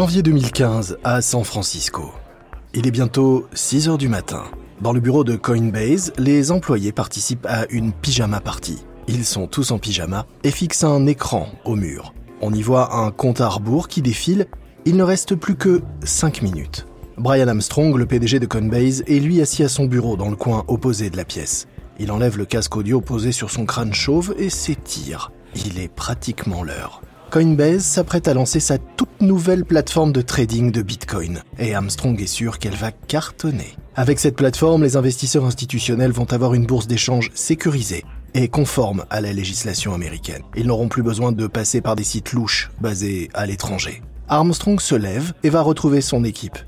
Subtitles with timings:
[0.00, 2.10] Janvier 2015 à San Francisco.
[2.72, 4.44] Il est bientôt 6 heures du matin.
[4.80, 8.78] Dans le bureau de Coinbase, les employés participent à une pyjama party.
[9.08, 12.14] Ils sont tous en pyjama et fixent un écran au mur.
[12.40, 14.46] On y voit un compte à rebours qui défile.
[14.86, 16.86] Il ne reste plus que 5 minutes.
[17.18, 20.64] Brian Armstrong, le PDG de Coinbase, est lui assis à son bureau dans le coin
[20.68, 21.68] opposé de la pièce.
[21.98, 25.30] Il enlève le casque audio posé sur son crâne chauve et s'étire.
[25.66, 27.02] Il est pratiquement l'heure.
[27.30, 31.42] Coinbase s'apprête à lancer sa toute nouvelle plateforme de trading de Bitcoin.
[31.60, 33.76] Et Armstrong est sûr qu'elle va cartonner.
[33.94, 39.20] Avec cette plateforme, les investisseurs institutionnels vont avoir une bourse d'échange sécurisée et conforme à
[39.20, 40.42] la législation américaine.
[40.56, 44.02] Ils n'auront plus besoin de passer par des sites louches basés à l'étranger.
[44.28, 46.58] Armstrong se lève et va retrouver son équipe.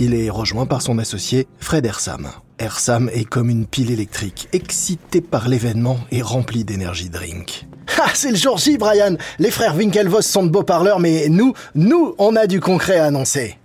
[0.00, 2.28] Il est rejoint par son associé Fred Ersam.
[2.58, 7.66] Ersam est comme une pile électrique, excité par l'événement et rempli d'énergie drink.
[7.96, 11.52] Ah, c'est le jour J, Brian Les frères Winklevoss sont de beaux parleurs, mais nous,
[11.74, 13.56] nous, on a du concret à annoncer.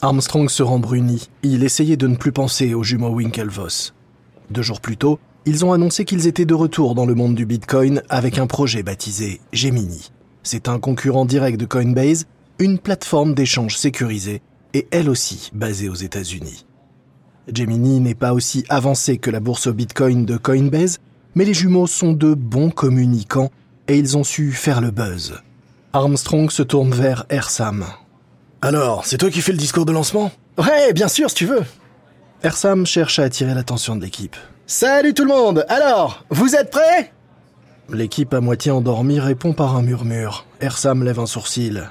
[0.00, 1.28] Armstrong se rembrunit.
[1.42, 3.92] Il essayait de ne plus penser aux jumeaux Winklevoss.
[4.50, 7.44] Deux jours plus tôt, ils ont annoncé qu'ils étaient de retour dans le monde du
[7.44, 10.10] Bitcoin avec un projet baptisé Gemini.
[10.42, 12.26] C'est un concurrent direct de Coinbase,
[12.58, 14.40] une plateforme d'échange sécurisée
[14.74, 16.66] et elle aussi basée aux États-Unis.
[17.52, 20.98] Gemini n'est pas aussi avancé que la bourse Bitcoin de Coinbase,
[21.34, 23.50] mais les jumeaux sont de bons communicants
[23.88, 25.40] et ils ont su faire le buzz.
[25.92, 27.84] Armstrong se tourne vers Ersam.
[28.62, 30.32] Alors, c'est toi qui fais le discours de lancement?
[30.58, 31.62] Ouais, bien sûr, si tu veux.
[32.42, 34.36] Ersam cherche à attirer l'attention de l'équipe.
[34.66, 37.12] Salut tout le monde Alors, vous êtes prêts?
[37.92, 40.46] L'équipe à moitié endormie répond par un murmure.
[40.60, 41.90] Ersam lève un sourcil.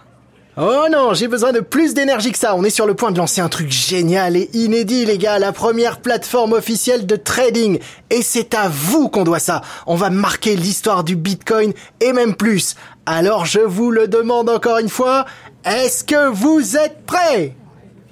[0.55, 2.55] Oh non, j'ai besoin de plus d'énergie que ça.
[2.55, 5.39] On est sur le point de lancer un truc génial et inédit, les gars.
[5.39, 7.79] La première plateforme officielle de trading.
[8.11, 9.61] Et c'est à vous qu'on doit ça.
[9.87, 12.75] On va marquer l'histoire du Bitcoin et même plus.
[13.07, 15.25] Alors je vous le demande encore une fois.
[15.65, 17.55] Est-ce que vous êtes prêts?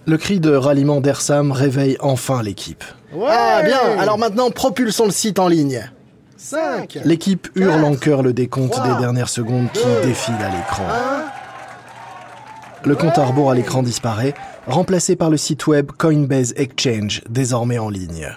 [0.07, 2.83] Le cri de ralliement d'Ersam réveille enfin l'équipe.
[3.13, 3.29] Ouais.
[3.29, 5.91] Ah bien, alors maintenant propulsons le site en ligne.
[6.37, 10.83] 5 L'équipe hurle en chœur le décompte des dernières secondes qui défilent à l'écran.
[12.83, 14.33] Le compte à rebours à l'écran disparaît,
[14.65, 18.27] remplacé par le site web Coinbase Exchange, désormais en ligne.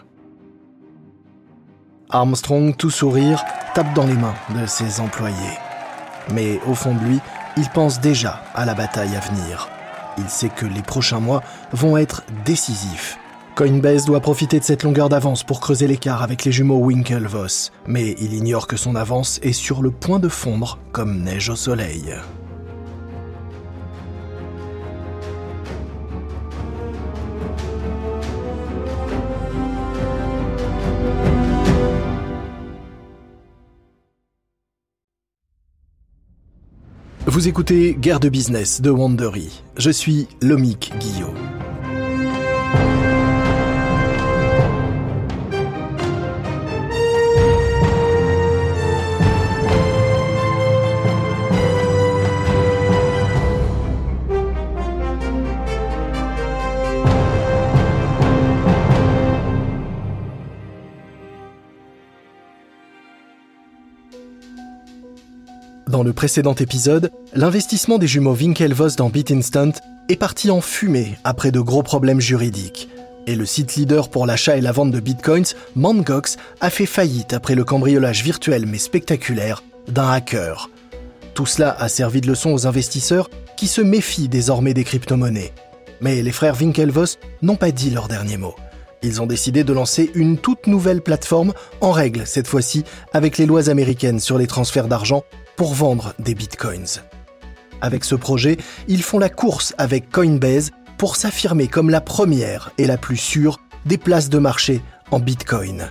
[2.10, 3.42] Armstrong, tout sourire,
[3.74, 5.34] tape dans les mains de ses employés.
[6.34, 7.20] Mais au fond de lui,
[7.56, 9.70] il pense déjà à la bataille à venir.
[10.18, 13.18] Il sait que les prochains mois vont être décisifs.
[13.54, 18.14] Coinbase doit profiter de cette longueur d'avance pour creuser l'écart avec les jumeaux Winklevoss, mais
[18.18, 22.14] il ignore que son avance est sur le point de fondre comme neige au soleil.
[37.34, 39.64] Vous écoutez Guerre de business de Wandery.
[39.76, 41.34] Je suis Lomik Guillot.
[66.04, 69.72] Le précédent épisode, l'investissement des jumeaux Winklevoss dans BitInstant
[70.08, 72.88] est parti en fumée après de gros problèmes juridiques.
[73.26, 77.32] Et le site leader pour l'achat et la vente de bitcoins, Mangox, a fait faillite
[77.32, 80.68] après le cambriolage virtuel mais spectaculaire d'un hacker.
[81.32, 85.52] Tout cela a servi de leçon aux investisseurs qui se méfient désormais des crypto-monnaies.
[86.00, 88.54] Mais les frères Winklevoss n'ont pas dit leur dernier mot.
[89.02, 93.46] Ils ont décidé de lancer une toute nouvelle plateforme, en règle cette fois-ci, avec les
[93.46, 95.24] lois américaines sur les transferts d'argent
[95.56, 97.02] pour vendre des bitcoins.
[97.80, 98.56] Avec ce projet,
[98.88, 103.58] ils font la course avec Coinbase pour s'affirmer comme la première et la plus sûre
[103.84, 105.90] des places de marché en bitcoin.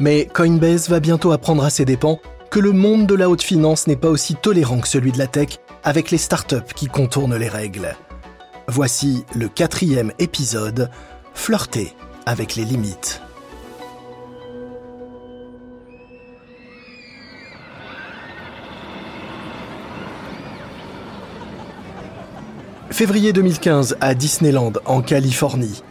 [0.00, 2.18] Mais Coinbase va bientôt apprendre à ses dépens
[2.50, 5.26] que le monde de la haute finance n'est pas aussi tolérant que celui de la
[5.26, 7.96] tech avec les startups qui contournent les règles.
[8.68, 10.90] Voici le quatrième épisode,
[11.34, 11.94] Flirter
[12.26, 13.22] avec les limites.
[22.92, 25.82] Février 2015 à Disneyland, en Californie.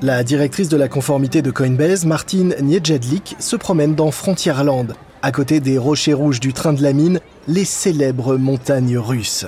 [0.00, 5.60] La directrice de la conformité de Coinbase, Martine Niejedlik, se promène dans Frontierland, à côté
[5.60, 9.44] des rochers rouges du train de la mine, les célèbres montagnes russes.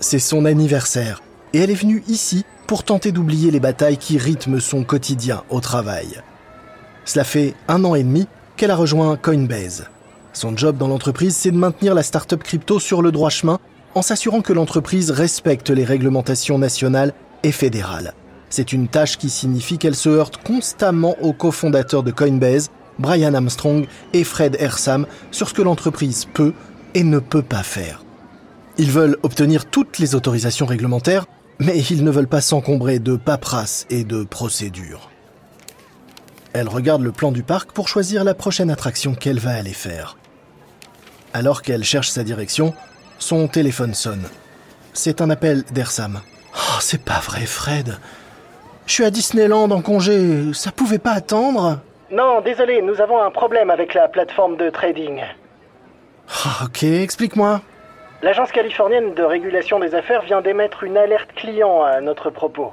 [0.00, 1.22] C'est son anniversaire,
[1.52, 5.60] et elle est venue ici pour tenter d'oublier les batailles qui rythment son quotidien au
[5.60, 6.22] travail.
[7.04, 9.84] Cela fait un an et demi qu'elle a rejoint Coinbase.
[10.32, 13.60] Son job dans l'entreprise, c'est de maintenir la start-up crypto sur le droit chemin
[13.96, 18.12] en s'assurant que l'entreprise respecte les réglementations nationales et fédérales.
[18.50, 23.86] C'est une tâche qui signifie qu'elle se heurte constamment aux cofondateurs de Coinbase, Brian Armstrong
[24.12, 26.52] et Fred Ersam, sur ce que l'entreprise peut
[26.92, 28.04] et ne peut pas faire.
[28.76, 31.24] Ils veulent obtenir toutes les autorisations réglementaires,
[31.58, 35.10] mais ils ne veulent pas s'encombrer de paperasse et de procédures.
[36.52, 40.18] Elle regarde le plan du parc pour choisir la prochaine attraction qu'elle va aller faire.
[41.32, 42.74] Alors qu'elle cherche sa direction,
[43.18, 44.24] son téléphone sonne.
[44.92, 46.20] C'est un appel d'Ersam.
[46.54, 47.98] Oh, c'est pas vrai, Fred.
[48.86, 50.52] Je suis à Disneyland en congé.
[50.54, 51.80] Ça pouvait pas attendre?
[52.10, 55.22] Non, désolé, nous avons un problème avec la plateforme de trading.
[56.28, 57.60] Oh, ok, explique-moi.
[58.22, 62.72] L'agence californienne de régulation des affaires vient d'émettre une alerte client à notre propos.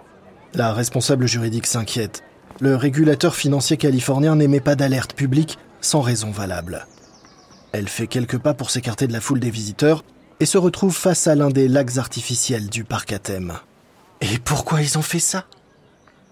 [0.54, 2.24] La responsable juridique s'inquiète.
[2.60, 6.86] Le régulateur financier californien n'émet pas d'alerte publique sans raison valable.
[7.72, 10.04] Elle fait quelques pas pour s'écarter de la foule des visiteurs
[10.40, 13.54] et se retrouve face à l'un des lacs artificiels du parc à thème.
[14.22, 15.46] Et pourquoi ils ont fait ça?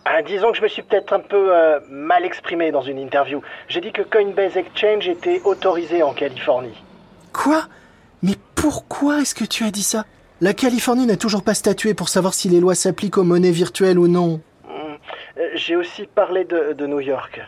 [0.06, 3.42] Ah, Disons que je me suis peut-être un peu euh, mal exprimé dans une interview.
[3.68, 6.74] J'ai dit que Coinbase Exchange était autorisé en Californie.
[7.34, 7.68] Quoi?
[8.24, 10.06] Mais pourquoi est-ce que tu as dit ça?
[10.42, 14.00] La Californie n'a toujours pas statué pour savoir si les lois s'appliquent aux monnaies virtuelles
[14.00, 14.42] ou non.
[14.68, 17.42] Euh, j'ai aussi parlé de, New York.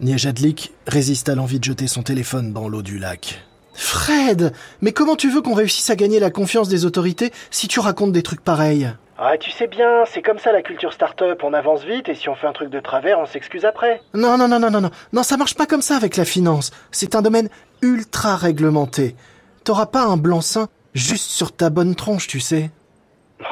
[0.00, 3.44] Jadlik résiste à l'envie de jeter son téléphone dans l'eau du lac.
[3.74, 7.80] Fred Mais comment tu veux qu'on réussisse à gagner la confiance des autorités si tu
[7.80, 8.92] racontes des trucs pareils?
[9.18, 12.28] Ah, tu sais bien, c'est comme ça la culture start-up, on avance vite et si
[12.28, 14.02] on fait un truc de travers, on s'excuse après.
[14.14, 16.72] Non, non, non, non, non, non, non, ça marche pas comme ça avec la finance.
[16.90, 17.48] C'est un domaine
[17.82, 19.14] ultra réglementé.
[19.62, 22.70] T'auras pas un blanc-seing juste sur ta bonne tronche, tu sais.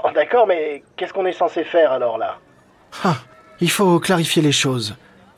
[0.02, 2.38] Oh, D'accord, mais qu'est-ce qu'on est censé faire alors là?
[3.05, 3.17] Ah,
[3.61, 4.96] il faut clarifier les choses.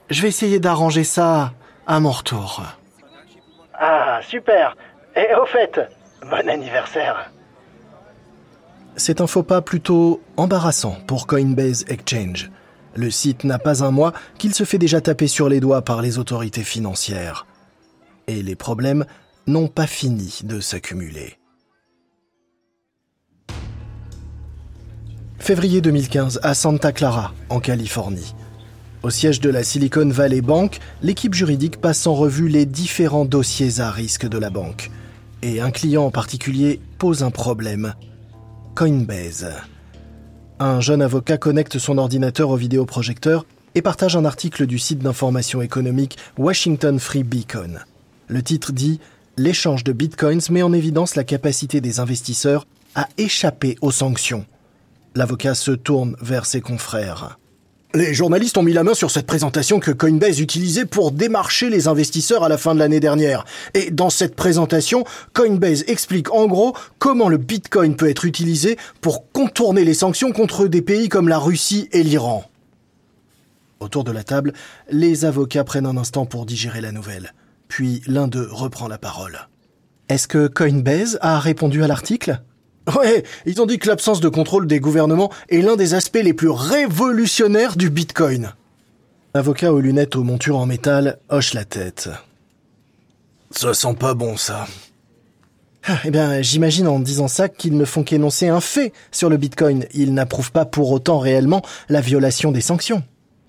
[0.08, 1.52] Je vais essayer d'arranger ça
[1.86, 2.62] à mon retour.
[3.84, 4.76] Ah, super.
[5.16, 5.80] Et au fait,
[6.30, 7.32] bon anniversaire.
[8.94, 12.52] C'est un faux pas plutôt embarrassant pour Coinbase Exchange.
[12.94, 16.00] Le site n'a pas un mois qu'il se fait déjà taper sur les doigts par
[16.00, 17.44] les autorités financières.
[18.28, 19.04] Et les problèmes
[19.48, 21.40] n'ont pas fini de s'accumuler.
[25.40, 28.32] Février 2015 à Santa Clara, en Californie.
[29.02, 33.80] Au siège de la Silicon Valley Bank, l'équipe juridique passe en revue les différents dossiers
[33.80, 34.92] à risque de la banque.
[35.42, 37.94] Et un client en particulier pose un problème.
[38.76, 39.50] Coinbase.
[40.60, 43.44] Un jeune avocat connecte son ordinateur au vidéoprojecteur
[43.74, 47.80] et partage un article du site d'information économique Washington Free Beacon.
[48.28, 49.00] Le titre dit
[49.36, 54.46] L'échange de bitcoins met en évidence la capacité des investisseurs à échapper aux sanctions
[55.14, 57.38] L'avocat se tourne vers ses confrères.
[57.94, 61.88] Les journalistes ont mis la main sur cette présentation que Coinbase utilisait pour démarcher les
[61.88, 63.44] investisseurs à la fin de l'année dernière.
[63.74, 65.04] Et dans cette présentation,
[65.34, 70.68] Coinbase explique en gros comment le Bitcoin peut être utilisé pour contourner les sanctions contre
[70.68, 72.44] des pays comme la Russie et l'Iran.
[73.78, 74.54] Autour de la table,
[74.90, 77.34] les avocats prennent un instant pour digérer la nouvelle.
[77.68, 79.48] Puis l'un d'eux reprend la parole.
[80.08, 82.40] Est-ce que Coinbase a répondu à l'article?
[82.96, 86.34] Ouais, ils ont dit que l'absence de contrôle des gouvernements est l'un des aspects les
[86.34, 88.54] plus révolutionnaires du Bitcoin.
[89.34, 92.10] L'avocat aux lunettes aux montures en métal hoche la tête.
[93.50, 94.66] Ça sent pas bon, ça.
[95.86, 99.36] Ah, eh bien, j'imagine en disant ça qu'ils ne font qu'énoncer un fait sur le
[99.36, 99.86] Bitcoin.
[99.94, 103.02] Ils n'approuvent pas pour autant réellement la violation des sanctions.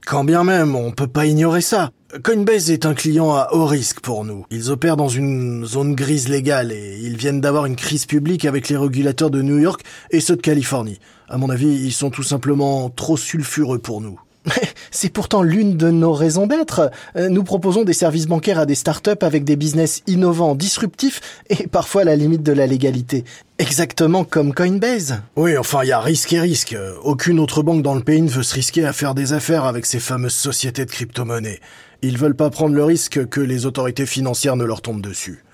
[0.05, 1.91] Quand bien même, on peut pas ignorer ça.
[2.21, 4.45] Coinbase est un client à haut risque pour nous.
[4.51, 8.69] Ils opèrent dans une zone grise légale et ils viennent d'avoir une crise publique avec
[8.69, 10.99] les régulateurs de New York et ceux de Californie.
[11.27, 14.19] À mon avis, ils sont tout simplement trop sulfureux pour nous.
[14.91, 16.91] C'est pourtant l'une de nos raisons d'être.
[17.15, 21.67] Euh, nous proposons des services bancaires à des startups avec des business innovants, disruptifs et
[21.67, 23.23] parfois à la limite de la légalité.
[23.57, 25.21] Exactement comme Coinbase.
[25.35, 26.75] Oui, enfin, il y a risque et risque.
[27.03, 29.87] Aucune autre banque dans le pays ne veut se risquer à faire des affaires avec
[29.87, 31.59] ces fameuses sociétés de crypto-monnaies.
[32.03, 35.45] Ils veulent pas prendre le risque que les autorités financières ne leur tombent dessus.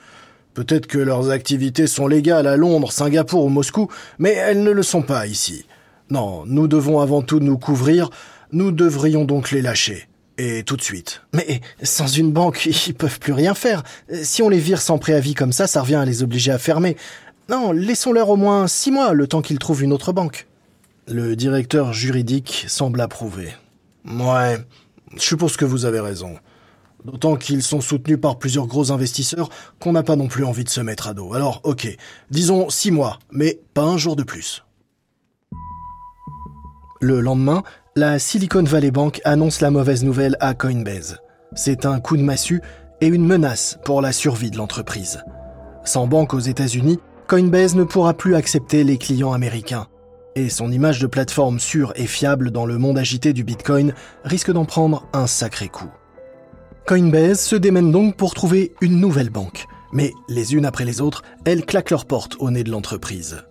[0.56, 3.88] Peut-être que leurs activités sont légales à Londres, Singapour ou Moscou,
[4.18, 5.66] mais elles ne le sont pas ici.
[6.10, 8.10] Non, nous devons avant tout nous couvrir,
[8.52, 10.08] nous devrions donc les lâcher.
[10.40, 11.22] Et tout de suite.
[11.34, 13.84] Mais sans une banque, ils peuvent plus rien faire.
[14.24, 16.98] Si on les vire sans préavis comme ça, ça revient à les obliger à fermer.
[17.48, 20.48] Non, laissons-leur au moins six mois, le temps qu'ils trouvent une autre banque.
[21.08, 23.54] Le directeur juridique semble approuver.
[24.06, 24.58] Ouais,
[25.16, 26.36] je suppose que vous avez raison.
[27.06, 29.50] D'autant qu'ils sont soutenus par plusieurs gros investisseurs
[29.80, 31.34] qu'on n'a pas non plus envie de se mettre à dos.
[31.34, 31.88] Alors, ok,
[32.30, 34.66] disons six mois, mais pas un jour de plus.
[37.02, 37.64] Le lendemain,
[37.96, 41.20] la Silicon Valley Bank annonce la mauvaise nouvelle à Coinbase.
[41.56, 42.62] C'est un coup de massue
[43.02, 45.24] et une menace pour la survie de l'entreprise.
[45.86, 49.88] Sans banque aux États-Unis, Coinbase ne pourra plus accepter les clients américains.
[50.48, 53.94] Son image de plateforme sûre et fiable dans le monde agité du Bitcoin
[54.24, 55.90] risque d'en prendre un sacré coup.
[56.88, 59.66] Coinbase se démène donc pour trouver une nouvelle banque.
[59.92, 63.44] Mais les unes après les autres, elles claquent leurs portes au nez de l'entreprise.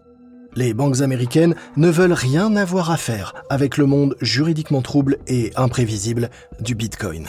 [0.54, 5.52] Les banques américaines ne veulent rien avoir à faire avec le monde juridiquement trouble et
[5.56, 6.30] imprévisible
[6.60, 7.26] du Bitcoin.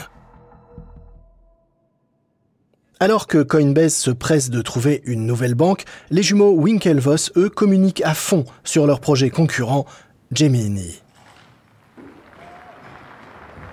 [3.02, 8.02] Alors que Coinbase se presse de trouver une nouvelle banque, les jumeaux Winklevoss, eux, communiquent
[8.04, 9.86] à fond sur leur projet concurrent,
[10.32, 11.00] Gemini.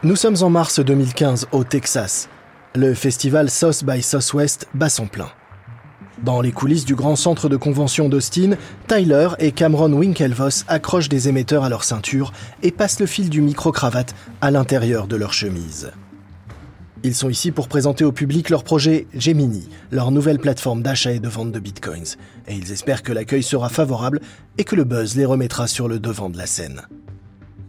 [0.04, 2.30] Nous sommes en mars 2015 au Texas.
[2.74, 5.30] Le festival South by Southwest bat son plein.
[6.24, 8.52] Dans les coulisses du grand centre de convention d'Austin,
[8.88, 12.32] Tyler et Cameron Winklevoss accrochent des émetteurs à leur ceinture
[12.64, 15.92] et passent le fil du micro-cravate à l'intérieur de leur chemise.
[17.04, 21.20] Ils sont ici pour présenter au public leur projet Gemini, leur nouvelle plateforme d'achat et
[21.20, 24.20] de vente de bitcoins, et ils espèrent que l'accueil sera favorable
[24.58, 26.82] et que le buzz les remettra sur le devant de la scène.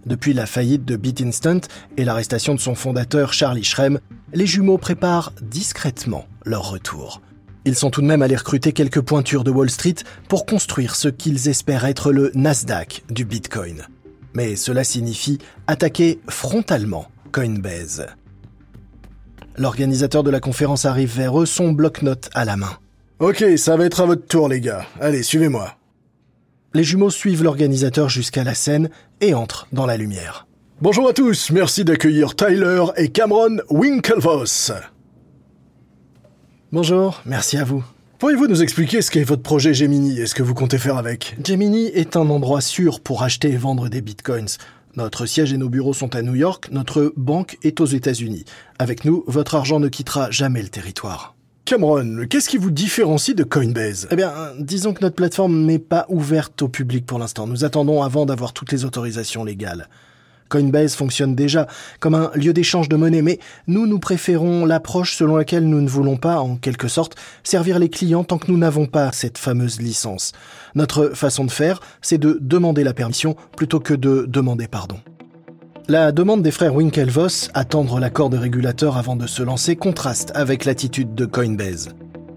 [0.07, 1.61] Depuis la faillite de BitInstant
[1.99, 4.01] et l'arrestation de son fondateur Charlie Shrem,
[4.33, 7.21] les jumeaux préparent discrètement leur retour.
[7.67, 9.97] Ils sont tout de même allés recruter quelques pointures de Wall Street
[10.29, 13.83] pour construire ce qu'ils espèrent être le Nasdaq du Bitcoin.
[14.33, 18.07] Mais cela signifie attaquer frontalement Coinbase.
[19.59, 22.79] L'organisateur de la conférence arrive vers eux, son bloc-notes à la main.
[23.19, 24.87] Ok, ça va être à votre tour les gars.
[25.01, 25.75] Allez, suivez-moi.
[26.75, 28.89] Les jumeaux suivent l'organisateur jusqu'à la scène
[29.21, 30.47] et entrent dans la lumière.
[30.81, 34.71] Bonjour à tous, merci d'accueillir Tyler et Cameron Winklevoss.
[36.71, 37.83] Bonjour, merci à vous.
[38.21, 41.37] Pourriez-vous nous expliquer ce qu'est votre projet Gemini et ce que vous comptez faire avec?
[41.45, 44.49] Gemini est un endroit sûr pour acheter et vendre des bitcoins.
[44.97, 48.45] Notre siège et nos bureaux sont à New York, notre banque est aux États-Unis.
[48.79, 51.35] Avec nous, votre argent ne quittera jamais le territoire.
[51.65, 54.09] Cameron, qu'est-ce qui vous différencie de Coinbase?
[54.11, 57.47] Eh bien, disons que notre plateforme n'est pas ouverte au public pour l'instant.
[57.47, 59.89] Nous attendons avant d'avoir toutes les autorisations légales.
[60.49, 61.67] Coinbase fonctionne déjà
[62.01, 65.89] comme un lieu d'échange de monnaie, mais nous, nous préférons l'approche selon laquelle nous ne
[65.89, 69.81] voulons pas, en quelque sorte, servir les clients tant que nous n'avons pas cette fameuse
[69.81, 70.33] licence.
[70.75, 74.99] Notre façon de faire, c'est de demander la permission plutôt que de demander pardon.
[75.91, 80.67] La demande des frères Winklevoss, attendre l'accord de régulateur avant de se lancer, contraste avec
[80.67, 81.89] l'attitude de Coinbase.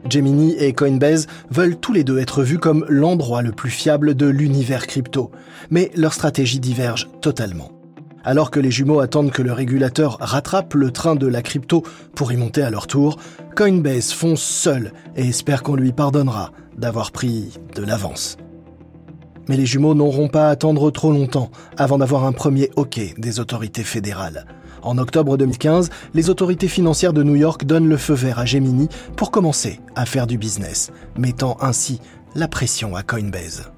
[0.09, 4.25] Gemini et Coinbase veulent tous les deux être vus comme l'endroit le plus fiable de
[4.25, 5.31] l'univers crypto,
[5.69, 7.80] mais leurs stratégies divergent totalement.
[8.23, 11.83] Alors que les jumeaux attendent que le régulateur rattrape le train de la crypto
[12.15, 13.17] pour y monter à leur tour,
[13.55, 18.37] Coinbase fonce seul et espère qu'on lui pardonnera d'avoir pris de l'avance.
[19.47, 23.39] Mais les jumeaux n'auront pas à attendre trop longtemps avant d'avoir un premier OK des
[23.39, 24.45] autorités fédérales.
[24.83, 28.87] En octobre 2015, les autorités financières de New York donnent le feu vert à Gemini
[29.15, 31.99] pour commencer à faire du business, mettant ainsi
[32.35, 33.71] la pression à Coinbase.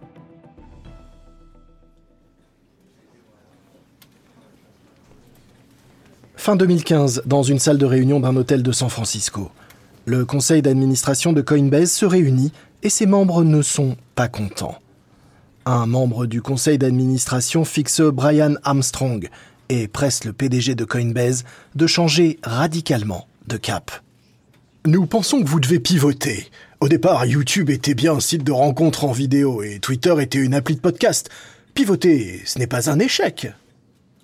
[6.43, 9.49] Fin 2015, dans une salle de réunion d'un hôtel de San Francisco.
[10.03, 12.51] Le conseil d'administration de Coinbase se réunit
[12.83, 14.77] et ses membres ne sont pas contents.
[15.65, 19.29] Un membre du conseil d'administration fixe Brian Armstrong
[19.69, 21.45] et presse le PDG de Coinbase
[21.75, 23.91] de changer radicalement de cap.
[24.85, 26.49] Nous pensons que vous devez pivoter.
[26.81, 30.55] Au départ, YouTube était bien un site de rencontres en vidéo et Twitter était une
[30.55, 31.29] appli de podcast.
[31.73, 33.47] Pivoter, ce n'est pas un échec.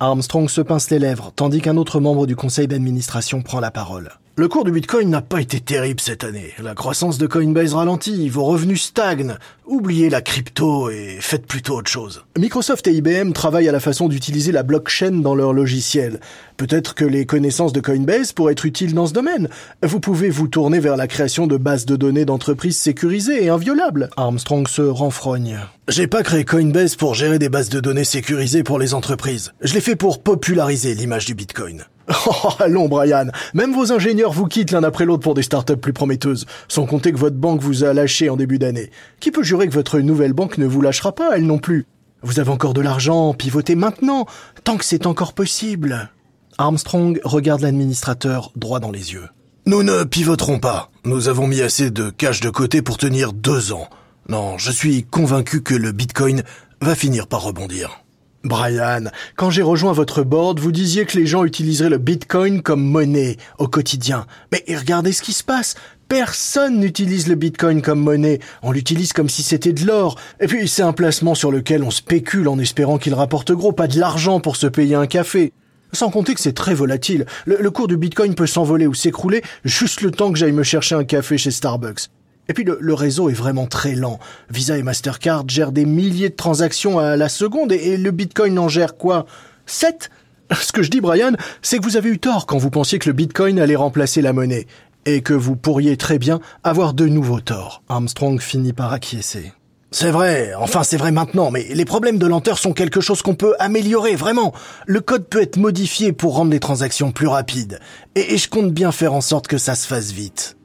[0.01, 4.12] Armstrong se pince les lèvres, tandis qu'un autre membre du conseil d'administration prend la parole.
[4.38, 6.53] Le cours du Bitcoin n'a pas été terrible cette année.
[6.63, 9.38] La croissance de Coinbase ralentit, vos revenus stagnent.
[9.69, 12.25] Oubliez la crypto et faites plutôt autre chose.
[12.39, 16.19] Microsoft et IBM travaillent à la façon d'utiliser la blockchain dans leur logiciel.
[16.57, 19.47] Peut-être que les connaissances de Coinbase pourraient être utiles dans ce domaine.
[19.83, 24.09] Vous pouvez vous tourner vers la création de bases de données d'entreprises sécurisées et inviolables.
[24.17, 25.59] Armstrong se renfrogne.
[25.88, 29.53] J'ai pas créé Coinbase pour gérer des bases de données sécurisées pour les entreprises.
[29.61, 31.85] Je l'ai fait pour populariser l'image du Bitcoin.
[32.27, 33.27] Oh, allons, Brian.
[33.53, 37.11] Même vos ingénieurs vous quittent l'un après l'autre pour des startups plus prometteuses, sans compter
[37.11, 38.89] que votre banque vous a lâché en début d'année.
[39.19, 41.85] Qui peut jurer que votre nouvelle banque ne vous lâchera pas, elle non plus
[42.21, 44.25] Vous avez encore de l'argent, pivotez maintenant,
[44.63, 46.09] tant que c'est encore possible.
[46.57, 49.27] Armstrong regarde l'administrateur droit dans les yeux.
[49.65, 50.89] Nous ne pivoterons pas.
[51.05, 53.87] Nous avons mis assez de cash de côté pour tenir deux ans.
[54.27, 56.43] Non, je suis convaincu que le Bitcoin
[56.81, 58.03] va finir par rebondir.
[58.43, 62.83] Brian, quand j'ai rejoint votre board, vous disiez que les gens utiliseraient le Bitcoin comme
[62.83, 64.25] monnaie au quotidien.
[64.51, 65.75] Mais regardez ce qui se passe.
[66.09, 68.39] Personne n'utilise le Bitcoin comme monnaie.
[68.63, 70.19] On l'utilise comme si c'était de l'or.
[70.39, 73.87] Et puis c'est un placement sur lequel on spécule en espérant qu'il rapporte gros, pas
[73.87, 75.53] de l'argent pour se payer un café.
[75.93, 77.27] Sans compter que c'est très volatile.
[77.45, 80.95] Le, cours du Bitcoin peut s'envoler ou s'écrouler juste le temps que j'aille me chercher
[80.95, 82.09] un café chez Starbucks.
[82.47, 84.19] Et puis le, réseau est vraiment très lent.
[84.49, 88.67] Visa et Mastercard gèrent des milliers de transactions à la seconde et, le Bitcoin en
[88.67, 89.27] gère quoi?
[89.67, 90.09] 7
[90.61, 93.07] Ce que je dis, Brian, c'est que vous avez eu tort quand vous pensiez que
[93.07, 94.65] le Bitcoin allait remplacer la monnaie.
[95.11, 97.81] Et que vous pourriez très bien avoir de nouveaux torts.
[97.89, 99.53] Armstrong finit par acquiescer.
[99.89, 103.33] C'est vrai, enfin c'est vrai maintenant, mais les problèmes de lenteur sont quelque chose qu'on
[103.33, 104.53] peut améliorer, vraiment.
[104.85, 107.79] Le code peut être modifié pour rendre les transactions plus rapides.
[108.13, 110.57] et je compte bien faire en sorte que ça se fasse vite.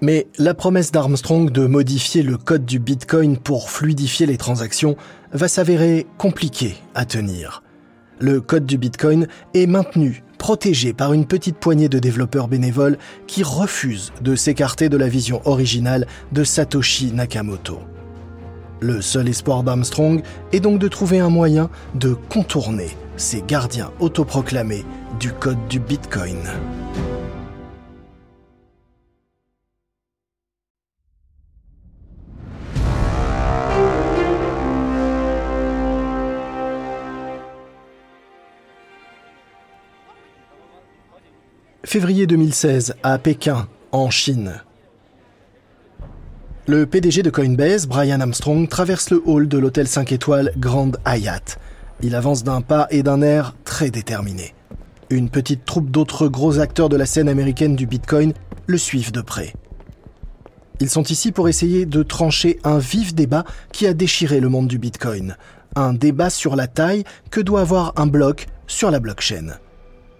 [0.00, 4.96] Mais la promesse d'Armstrong de modifier le code du Bitcoin pour fluidifier les transactions
[5.32, 7.62] va s'avérer compliqué à tenir.
[8.18, 13.44] Le code du Bitcoin est maintenu, protégé par une petite poignée de développeurs bénévoles qui
[13.44, 17.78] refusent de s'écarter de la vision originale de Satoshi Nakamoto.
[18.80, 20.20] Le seul espoir d'Armstrong
[20.50, 24.84] est donc de trouver un moyen de contourner ces gardiens autoproclamés
[25.20, 26.38] du code du Bitcoin.
[41.92, 44.62] Février 2016, à Pékin, en Chine.
[46.66, 51.58] Le PDG de Coinbase, Brian Armstrong, traverse le hall de l'hôtel 5 étoiles Grand Hyatt.
[52.00, 54.54] Il avance d'un pas et d'un air très déterminé.
[55.10, 58.32] Une petite troupe d'autres gros acteurs de la scène américaine du Bitcoin
[58.66, 59.52] le suivent de près.
[60.80, 64.66] Ils sont ici pour essayer de trancher un vif débat qui a déchiré le monde
[64.66, 65.36] du Bitcoin.
[65.76, 69.58] Un débat sur la taille que doit avoir un bloc sur la blockchain.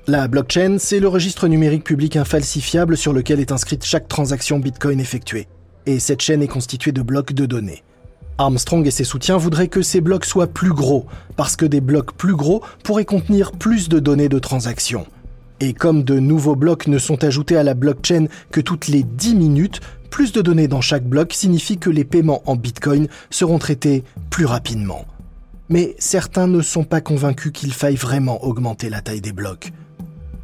[0.08, 4.98] La blockchain, c'est le registre numérique public infalsifiable sur lequel est inscrite chaque transaction Bitcoin
[4.98, 5.46] effectuée.
[5.86, 7.84] Et cette chaîne est constituée de blocs de données.
[8.36, 11.06] Armstrong et ses soutiens voudraient que ces blocs soient plus gros,
[11.36, 15.06] parce que des blocs plus gros pourraient contenir plus de données de transactions.
[15.60, 19.36] Et comme de nouveaux blocs ne sont ajoutés à la blockchain que toutes les 10
[19.36, 19.80] minutes,
[20.10, 24.46] plus de données dans chaque bloc signifie que les paiements en Bitcoin seront traités plus
[24.46, 25.04] rapidement.
[25.68, 29.72] Mais certains ne sont pas convaincus qu'il faille vraiment augmenter la taille des blocs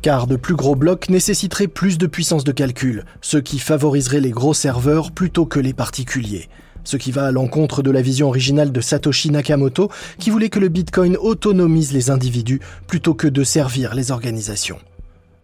[0.03, 4.31] car de plus gros blocs nécessiteraient plus de puissance de calcul, ce qui favoriserait les
[4.31, 6.49] gros serveurs plutôt que les particuliers.
[6.85, 10.61] Ce qui va à l'encontre de la vision originale de Satoshi Nakamoto, qui voulait que
[10.61, 14.79] le Bitcoin autonomise les individus plutôt que de servir les organisations.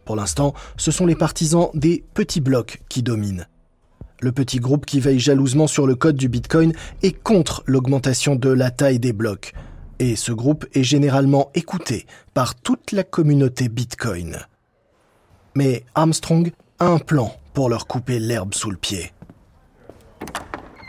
[0.04, 3.46] Pour l'instant, ce sont les partisans des petits blocs qui dominent.
[4.20, 8.48] Le petit groupe qui veille jalousement sur le code du Bitcoin est contre l'augmentation de
[8.48, 9.52] la taille des blocs
[9.98, 14.38] et ce groupe est généralement écouté par toute la communauté Bitcoin.
[15.54, 19.12] Mais Armstrong a un plan pour leur couper l'herbe sous le pied.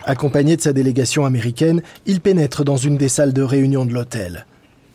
[0.06, 4.46] Accompagné de sa délégation américaine, il pénètre dans une des salles de réunion de l'hôtel.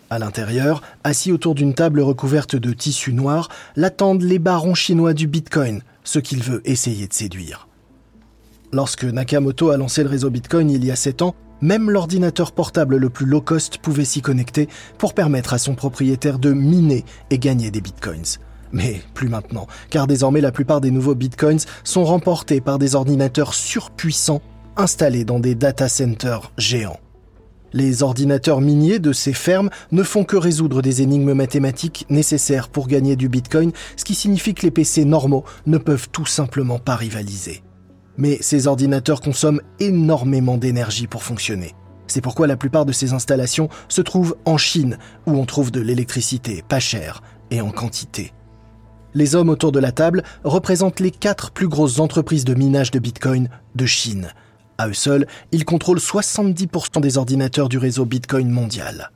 [0.08, 5.26] À l'intérieur, assis autour d'une table recouverte de tissu noir, l'attendent les barons chinois du
[5.26, 7.68] Bitcoin, ceux qu'il veut essayer de séduire.
[8.72, 12.96] Lorsque Nakamoto a lancé le réseau Bitcoin il y a sept ans, même l'ordinateur portable
[12.96, 14.68] le plus low cost pouvait s'y connecter
[14.98, 18.38] pour permettre à son propriétaire de miner et gagner des bitcoins.
[18.72, 23.54] Mais plus maintenant, car désormais la plupart des nouveaux bitcoins sont remportés par des ordinateurs
[23.54, 24.42] surpuissants
[24.76, 27.00] installés dans des data centers géants.
[27.72, 32.88] Les ordinateurs miniers de ces fermes ne font que résoudre des énigmes mathématiques nécessaires pour
[32.88, 36.96] gagner du bitcoin, ce qui signifie que les PC normaux ne peuvent tout simplement pas
[36.96, 37.62] rivaliser.
[38.20, 41.74] Mais ces ordinateurs consomment énormément d'énergie pour fonctionner.
[42.06, 45.80] C'est pourquoi la plupart de ces installations se trouvent en Chine, où on trouve de
[45.80, 48.32] l'électricité pas chère et en quantité.
[49.14, 52.98] Les hommes autour de la table représentent les quatre plus grosses entreprises de minage de
[52.98, 54.28] Bitcoin de Chine.
[54.78, 59.10] À eux seuls, ils contrôlent 70% des ordinateurs du réseau Bitcoin mondial.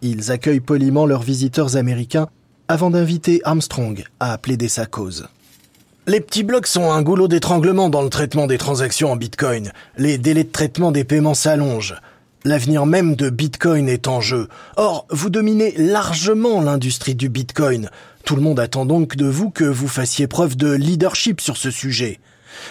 [0.00, 2.28] Ils accueillent poliment leurs visiteurs américains
[2.68, 5.28] avant d'inviter Armstrong à plaider sa cause.
[6.08, 9.70] Les petits blocs sont un goulot d'étranglement dans le traitement des transactions en Bitcoin.
[9.96, 11.94] Les délais de traitement des paiements s'allongent.
[12.44, 14.48] L'avenir même de Bitcoin est en jeu.
[14.76, 17.88] Or, vous dominez largement l'industrie du Bitcoin.
[18.24, 21.70] Tout le monde attend donc de vous que vous fassiez preuve de leadership sur ce
[21.70, 22.18] sujet.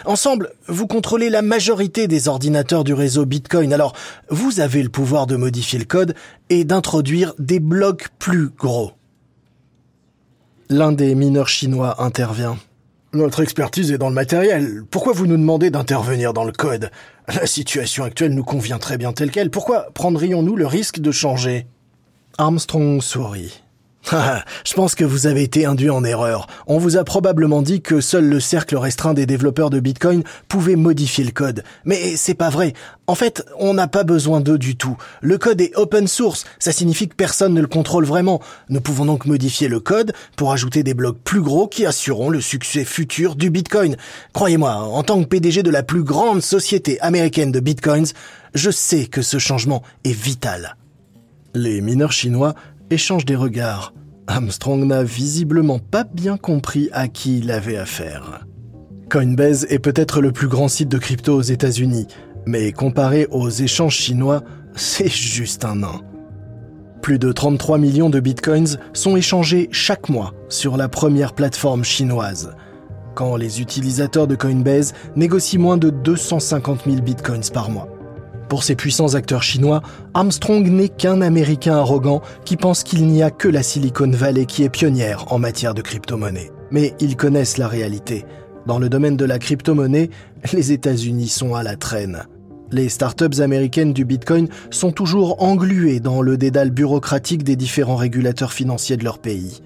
[0.03, 3.95] Ensemble, vous contrôlez la majorité des ordinateurs du réseau Bitcoin, alors
[4.29, 6.15] vous avez le pouvoir de modifier le code
[6.49, 8.91] et d'introduire des blocs plus gros.
[10.69, 12.57] L'un des mineurs chinois intervient.
[13.13, 14.83] Notre expertise est dans le matériel.
[14.89, 16.91] Pourquoi vous nous demandez d'intervenir dans le code?
[17.27, 19.51] La situation actuelle nous convient très bien telle qu'elle.
[19.51, 21.67] Pourquoi prendrions-nous le risque de changer?
[22.37, 23.63] Armstrong sourit.
[24.65, 26.47] Je pense que vous avez été induit en erreur.
[26.67, 30.75] On vous a probablement dit que seul le cercle restreint des développeurs de Bitcoin pouvait
[30.75, 31.63] modifier le code.
[31.85, 32.73] Mais c'est pas vrai.
[33.07, 34.97] En fait, on n'a pas besoin d'eux du tout.
[35.21, 36.45] Le code est open source.
[36.59, 38.41] Ça signifie que personne ne le contrôle vraiment.
[38.69, 42.41] Nous pouvons donc modifier le code pour ajouter des blocs plus gros qui assureront le
[42.41, 43.97] succès futur du Bitcoin.
[44.33, 48.07] Croyez-moi, en tant que PDG de la plus grande société américaine de Bitcoins,
[48.53, 50.75] je sais que ce changement est vital.
[51.53, 52.55] Les mineurs chinois
[52.89, 53.93] échangent des regards.
[54.31, 58.45] Armstrong n'a visiblement pas bien compris à qui il avait affaire.
[59.09, 62.07] Coinbase est peut-être le plus grand site de crypto aux États-Unis,
[62.45, 64.41] mais comparé aux échanges chinois,
[64.75, 65.99] c'est juste un nain.
[67.01, 72.55] Plus de 33 millions de bitcoins sont échangés chaque mois sur la première plateforme chinoise,
[73.15, 77.89] quand les utilisateurs de Coinbase négocient moins de 250 000 bitcoins par mois.
[78.51, 79.81] Pour ces puissants acteurs chinois,
[80.13, 84.63] Armstrong n'est qu'un Américain arrogant qui pense qu'il n'y a que la Silicon Valley qui
[84.63, 86.51] est pionnière en matière de crypto-monnaie.
[86.69, 88.25] Mais ils connaissent la réalité.
[88.65, 90.09] Dans le domaine de la crypto-monnaie,
[90.51, 92.25] les États-Unis sont à la traîne.
[92.73, 98.51] Les startups américaines du Bitcoin sont toujours engluées dans le dédale bureaucratique des différents régulateurs
[98.51, 99.61] financiers de leur pays.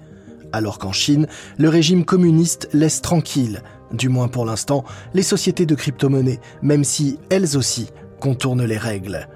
[0.52, 1.26] Alors qu'en Chine,
[1.58, 7.18] le régime communiste laisse tranquille, du moins pour l'instant, les sociétés de crypto-monnaie, même si
[7.30, 7.88] elles aussi
[8.20, 9.28] contourne les règles.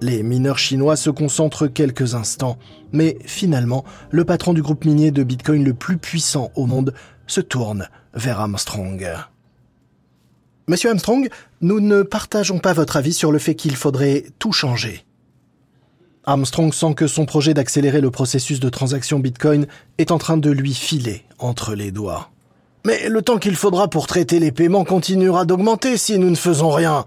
[0.00, 2.58] Les mineurs chinois se concentrent quelques instants,
[2.92, 6.92] mais finalement, le patron du groupe minier de Bitcoin le plus puissant au monde
[7.26, 9.08] se tourne vers Armstrong.
[10.68, 11.28] Monsieur Armstrong,
[11.60, 15.04] nous ne partageons pas votre avis sur le fait qu'il faudrait tout changer.
[16.24, 19.66] Armstrong sent que son projet d'accélérer le processus de transaction Bitcoin
[19.98, 22.30] est en train de lui filer entre les doigts.
[22.84, 26.70] Mais le temps qu'il faudra pour traiter les paiements continuera d'augmenter si nous ne faisons
[26.70, 27.04] rien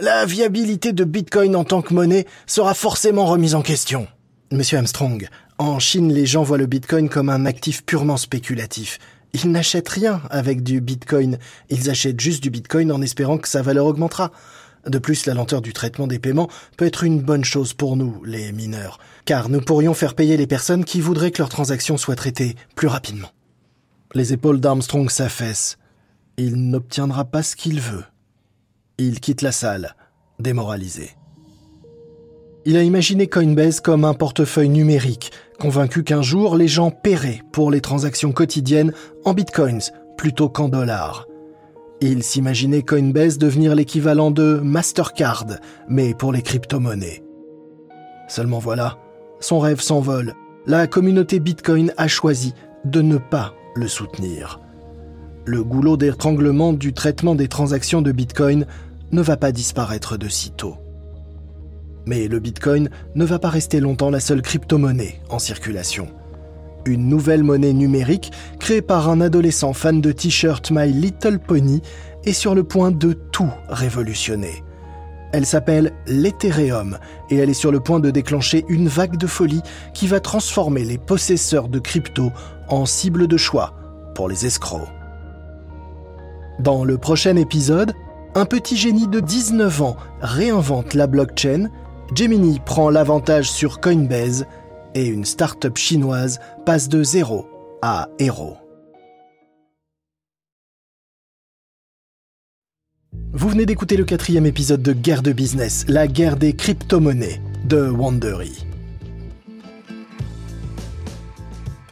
[0.00, 4.06] la viabilité de Bitcoin en tant que monnaie sera forcément remise en question.
[4.52, 8.98] Monsieur Armstrong, en Chine, les gens voient le Bitcoin comme un actif purement spéculatif.
[9.34, 11.38] Ils n'achètent rien avec du Bitcoin.
[11.68, 14.30] Ils achètent juste du Bitcoin en espérant que sa valeur augmentera.
[14.86, 18.22] De plus, la lenteur du traitement des paiements peut être une bonne chose pour nous,
[18.24, 22.16] les mineurs, car nous pourrions faire payer les personnes qui voudraient que leurs transactions soient
[22.16, 23.30] traitées plus rapidement.
[24.14, 25.76] Les épaules d'Armstrong s'affaissent.
[26.38, 28.04] Il n'obtiendra pas ce qu'il veut.
[29.00, 29.94] Il quitte la salle,
[30.40, 31.10] démoralisé.
[32.64, 35.30] Il a imaginé Coinbase comme un portefeuille numérique,
[35.60, 38.92] convaincu qu'un jour les gens paieraient pour les transactions quotidiennes
[39.24, 41.28] en bitcoins plutôt qu'en dollars.
[42.00, 45.46] Il s'imaginait Coinbase devenir l'équivalent de Mastercard,
[45.88, 47.22] mais pour les crypto-monnaies.
[48.26, 48.98] Seulement voilà,
[49.38, 50.34] son rêve s'envole.
[50.66, 52.52] La communauté Bitcoin a choisi
[52.84, 54.60] de ne pas le soutenir.
[55.44, 58.66] Le goulot d'étranglement du traitement des transactions de Bitcoin
[59.12, 60.76] ne va pas disparaître de sitôt.
[62.06, 66.08] Mais le Bitcoin ne va pas rester longtemps la seule crypto-monnaie en circulation.
[66.86, 71.82] Une nouvelle monnaie numérique créée par un adolescent fan de t-shirt My Little Pony
[72.24, 74.62] est sur le point de tout révolutionner.
[75.32, 79.60] Elle s'appelle l'Ethereum et elle est sur le point de déclencher une vague de folie
[79.92, 82.32] qui va transformer les possesseurs de crypto
[82.68, 83.74] en cible de choix
[84.14, 84.88] pour les escrocs.
[86.58, 87.92] Dans le prochain épisode,
[88.34, 91.70] un petit génie de 19 ans réinvente la blockchain,
[92.14, 94.46] Gemini prend l'avantage sur Coinbase
[94.94, 97.46] et une start-up chinoise passe de zéro
[97.82, 98.56] à héros.
[103.32, 107.88] Vous venez d'écouter le quatrième épisode de Guerre de business, la guerre des crypto-monnaies de
[107.88, 108.67] Wandery.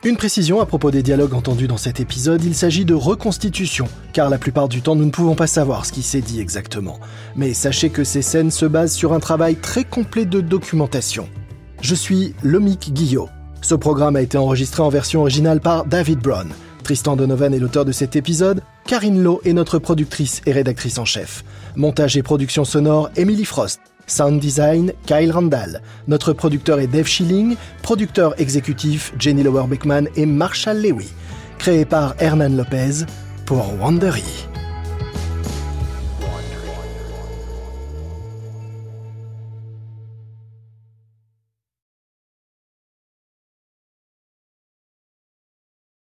[0.05, 4.29] Une précision à propos des dialogues entendus dans cet épisode, il s'agit de reconstitution, car
[4.29, 7.01] la plupart du temps nous ne pouvons pas savoir ce qui s'est dit exactement.
[7.35, 11.29] Mais sachez que ces scènes se basent sur un travail très complet de documentation.
[11.81, 13.29] Je suis Lomic Guillot.
[13.63, 16.49] Ce programme a été enregistré en version originale par David Brown.
[16.85, 21.05] Tristan Donovan est l'auteur de cet épisode, Karine Lowe est notre productrice et rédactrice en
[21.05, 21.43] chef.
[21.75, 23.81] Montage et production sonore, Emily Frost.
[24.07, 25.81] Sound design, Kyle Randall.
[26.07, 31.09] Notre producteur est Dave Schilling, producteur exécutif Jenny Lower Beckman et Marshall Lewy.
[31.59, 33.05] Créé par Hernan Lopez
[33.45, 34.47] pour Wandery.